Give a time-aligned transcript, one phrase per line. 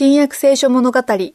[0.00, 1.00] 新約聖書物語。
[1.08, 1.32] 今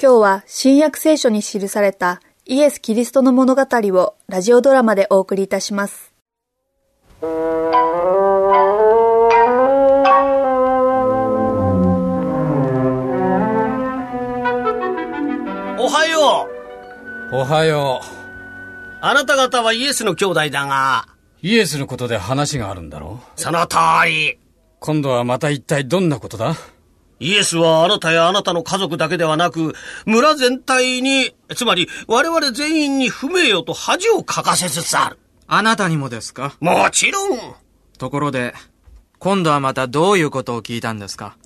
[0.00, 6.12] 日は新約聖書に記されたイエス・キリストの物語をラジオドラマでお送りいたします。
[7.22, 7.26] お
[15.88, 16.48] はよ
[17.30, 17.36] う。
[17.36, 18.06] おはよう。
[19.02, 21.06] あなた方はイエスの兄弟だが。
[21.42, 23.40] イエスのことで話があるんだろう？
[23.40, 23.76] その通
[24.06, 24.36] り。
[24.80, 26.56] 今度はまた一体どんなことだ？
[27.20, 29.74] イエスはあなたやあなたの家族だけではなく、
[30.06, 35.18] 村全体に、つまり我々全員に不名誉と恥をかかせつつある。
[35.46, 36.56] あなたにもですか？
[36.60, 37.38] もちろん。
[37.98, 38.54] ところで、
[39.18, 41.36] 今度はまたどういうことを聞いたんですか？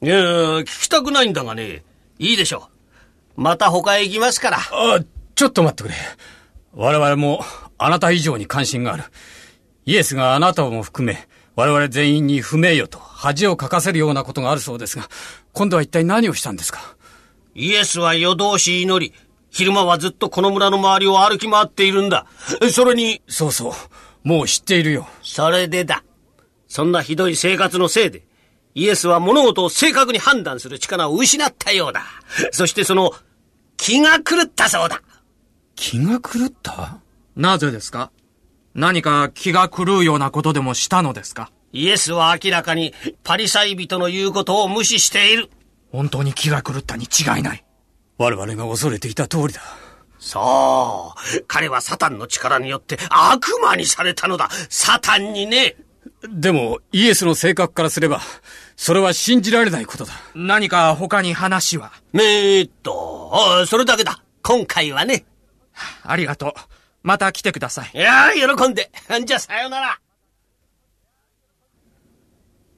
[0.00, 1.82] いや、聞きたくないんだがね。
[2.18, 2.68] いいでしょ
[3.36, 3.40] う。
[3.40, 4.58] また他へ行きますから。
[4.58, 5.00] あ、
[5.34, 5.94] ちょっと待ってくれ。
[6.72, 7.44] 我々も
[7.78, 9.04] あなた以上に関心がある。
[9.86, 15.08] イエスがあなたをも含め、我々全員に不名誉と恥をかかせるようなことがあるそうですが、
[15.52, 16.96] 今度は一体何をしたんですか？
[17.54, 19.14] イエスは夜通し祈り、
[19.50, 22.26] 昼間はずっとこの村の周りを歩き回っているんだ。
[22.70, 23.22] それに。
[23.26, 23.72] そうそう。
[24.22, 25.08] もう知っているよ。
[25.22, 26.04] それでだ。
[26.68, 28.26] そんなひどい生活のせいで、
[28.74, 32.02] イエスは物事を正確に判断する力を失ったようだ。
[32.52, 33.12] そしてその、
[33.78, 35.00] 気が狂ったそうだ。
[35.74, 36.98] 気が狂った？
[37.34, 38.10] なぜですか？
[38.76, 41.50] 何か気が狂うようなことでもしたのですか？
[41.72, 42.92] イエスは明らかに
[43.24, 45.48] パリサイ人の言うことを無視している。
[45.90, 47.64] 本当に気が狂ったに違いない。
[48.18, 49.62] 我々が恐れていた通りだ。
[50.18, 51.44] そう。
[51.48, 54.50] 彼はサタンの力によって悪魔にされたのだ。
[54.68, 55.76] サタンにね。
[56.28, 58.20] でも、イエスの性格からすれば、
[58.76, 60.12] それは信じられないことだ。
[60.34, 61.92] 何か他に話は？
[62.14, 64.22] えーっと、それだけだ。
[64.42, 65.24] 今回はね。
[66.02, 66.52] ありがとう。
[67.06, 67.90] また来てください。
[67.94, 68.90] いや喜んで。
[69.24, 70.00] じゃあ、さよなら。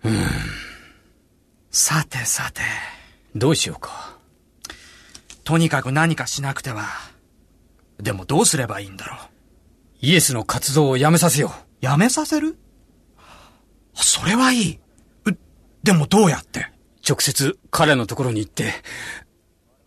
[0.05, 0.27] うん。
[1.71, 2.61] さてさて。
[3.34, 4.19] どうしようか。
[5.45, 6.84] とにかく何かしなくては。
[7.99, 9.19] でもどうすればいいんだろう。
[10.03, 11.49] イエスの活動をやめさせよ
[11.81, 11.87] う。
[11.87, 12.59] やめさせる？
[13.94, 14.78] それはいい。
[15.83, 16.71] でもどうやって？
[17.09, 18.75] 直接彼のところに行って。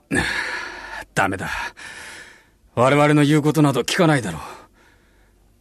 [1.13, 1.47] ダメだ。
[2.75, 4.41] 我々の言うことなど聞かないだろう。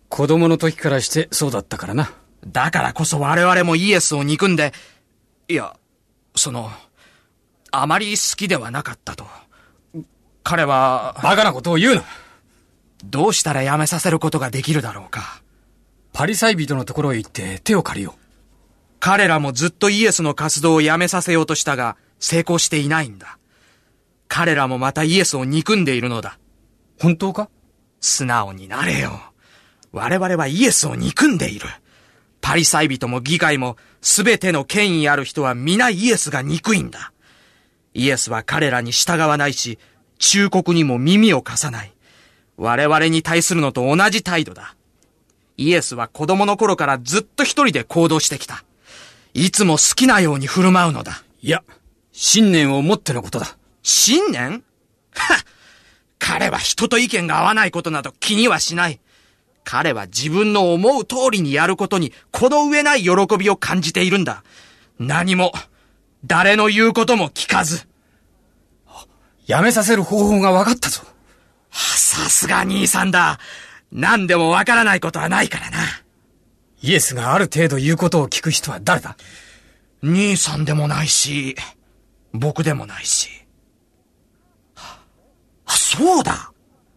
[0.09, 2.13] 子供の時からしてそうだったからな。
[2.47, 4.73] だからこそ我々もイエスを憎んで、
[5.49, 5.77] いや、
[6.37, 6.71] その、
[7.71, 9.27] あまり好きではなかったと。
[10.43, 12.05] 彼は、バカなことを言うな
[13.05, 15.43] どうしたらやめさせることができるだろうか。
[16.13, 18.21] パリサイ人のところへ行って手を借りよう。
[18.99, 23.39] 彼らもずっとイエスの活動をやめさせようとしたが、成功していないんだ。
[24.29, 26.39] 彼らもまたイエスを憎んでいるのだ。
[27.01, 27.49] 本当か？
[28.01, 29.21] 素直になれよ。
[29.93, 31.67] 我々はイエスを憎んでいる。
[32.41, 37.13] パリサイ人も議会もすべての権威ある人は皆イエスが憎いんだ。
[37.95, 39.79] イエスは彼らに従わないし、
[40.19, 41.93] 忠告にも耳を貸さない。
[42.57, 44.77] 我々に対するのと同じ態度だ。
[45.57, 48.65] イエスは子供の頃からずっと一人で行動してきた。
[49.33, 51.23] いつも好きなように振る舞うのだ。
[51.43, 51.63] いや、
[52.13, 53.57] 信念を持ってのことだ。
[53.83, 54.63] 信念？
[55.13, 55.45] は
[56.31, 59.01] 彼は人と意見が合わないことなど気にはしない。
[59.65, 64.45] 彼は自分の思う通りにやることにこの上ない喜びを感じているんだ。
[65.01, 65.53] 何も、
[66.25, 67.89] 誰の言うことも聞かず。
[69.49, 71.03] やめさせる方法が分かったぞ。
[71.73, 73.41] さすが兄さんだ。
[73.91, 75.79] 何でも分からないことはないからな。
[76.81, 79.17] イエスがある程度言うことを聞く人は誰だ？
[80.05, 81.57] 兄さんでもないし、
[82.33, 83.31] 僕でもないし。
[85.95, 86.53] あ、そうだ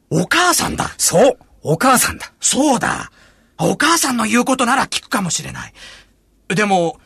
[0.09, 3.11] お母さんだそうお母さんだそうだ
[3.57, 5.73] お母さんの言うことなら聞くかもしれない。
[6.49, 6.99] でも、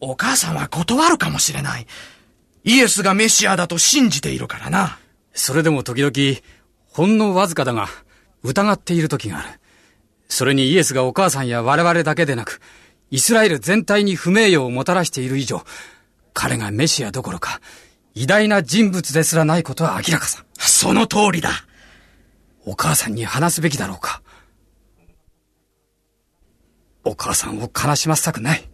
[0.00, 1.86] お母さんは断るかもしれない。
[2.64, 4.98] イエスがメシアだと信じているからな。
[5.32, 6.40] それでも時々、
[6.90, 7.88] ほんのわずかだが、
[8.42, 9.48] 疑っている時がある。
[10.28, 12.60] それにイエスがお母さんや我々だけでなく、
[13.10, 15.64] イスラエル全体に不名誉をもたらしている以上、
[16.32, 17.60] 彼がメシアどころか、
[18.16, 20.44] 偉大な人物ですらないことは明らかさ。
[20.56, 21.50] その通りだ。
[22.64, 24.22] お母さんに話すべきだろうか。
[27.02, 28.68] お母さんを悲しませたくない。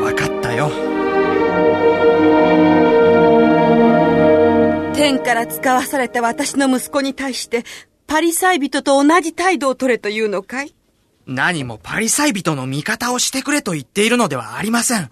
[0.00, 0.70] わかったよ。
[4.94, 7.64] 天から使わされた私の息子に対して、
[8.06, 10.74] パリサイ人と同じ態度を取れというのかい？
[11.26, 15.10] 何もパリサイ人の味方をしてくれと言っているのではありません。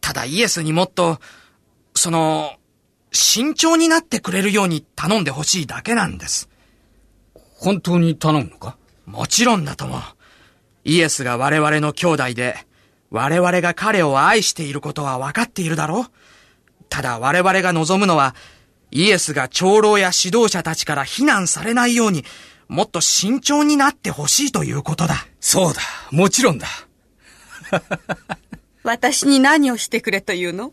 [0.00, 1.18] ただイエスにもっと、
[1.94, 2.56] その、
[3.12, 6.48] 慎重になってくれるように頼んでほしいだけなんです。
[7.34, 8.76] 本当に頼むのか？
[9.06, 10.00] もちろんだとも。
[10.84, 12.56] イエスが我々の兄弟で、
[13.10, 16.04] 我々が彼を愛していることは分かっているだろう
[16.88, 18.34] ただ我々が望むのは、
[18.90, 22.24] イエスが長老や指導者たちから非難されないように、
[22.68, 25.26] もっと慎重になってほしいということだ。
[25.40, 25.80] そうだ。
[26.10, 26.66] もちろんだ。
[28.86, 30.72] 私に何をしてくれというの？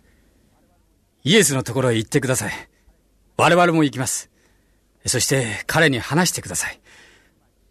[1.23, 2.51] イエスのところへ行ってください。
[3.37, 4.29] 我々も行きます。
[5.07, 6.79] そして彼に話してください。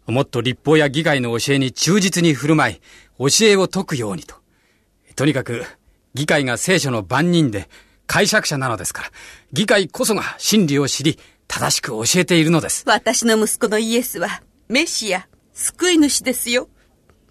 [0.05, 2.81] もっと立法や議会の教えに忠実に振る舞い、
[3.17, 4.35] 教えを解くようにと。
[5.15, 5.65] とにかく、
[6.13, 7.69] 議会が聖書の番人で、
[8.05, 9.11] 解釈者なのですから、
[9.53, 11.17] 議会こそが真理を知り、
[11.47, 12.83] 正しく教えているのです。
[12.85, 16.67] 私の息子のイエスは、メシア、救い主ですよ。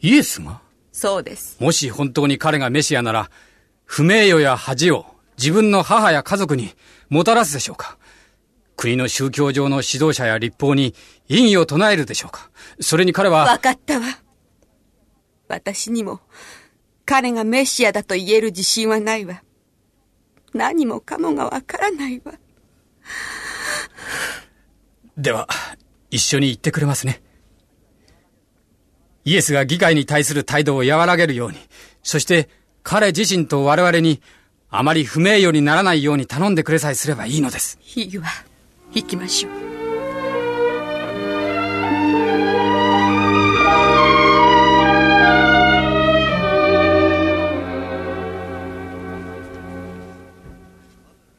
[0.00, 0.62] イエスが？
[0.93, 1.56] そうです。
[1.59, 3.31] もし本当に彼がメシアなら、
[3.85, 5.06] 不名誉や恥を
[5.39, 6.71] 自分の母や家族に
[7.09, 7.99] もたらすでしょうか？
[8.77, 10.94] 国の宗教上の指導者や立法に
[11.29, 12.50] 異議を唱えるでしょうか？
[12.81, 13.44] それに彼は。
[13.44, 14.06] わかったわ。
[15.49, 16.21] 私にも、
[17.05, 19.43] 彼がメシアだと言える自信はないわ。
[20.55, 22.33] 何もかもがわからないわ。
[25.17, 25.49] では、
[26.11, 27.23] 一緒に行ってくれますね。
[29.25, 31.59] イエスが議会に対する態度を和らげるように、
[32.03, 32.49] そして
[32.83, 34.21] 彼自身と我々に
[34.71, 37.79] あまり不名誉にならないように頼んでくれさえすればいいのです。
[37.95, 38.27] いいわ。
[38.93, 39.53] 行きましょう。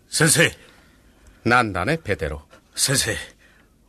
[0.10, 0.52] 先生。
[1.44, 2.44] なんだね、ペテロ。
[2.76, 3.18] 先生、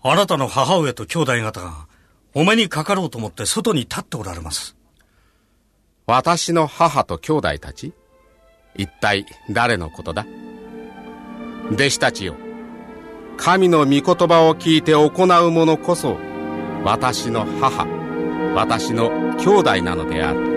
[0.02, 1.86] あなたの母上と兄弟方が、
[2.34, 4.76] お目にかかろうと思って外に立っておられます。
[6.06, 7.92] 私の母と兄弟たち？
[8.76, 10.26] 一体誰のことだ？
[11.72, 12.34] 弟子たちよ。
[13.36, 16.18] 神の御言葉を聞いて行う者こそ、
[16.84, 17.86] 私の母、
[18.54, 20.53] 私の兄弟なのである。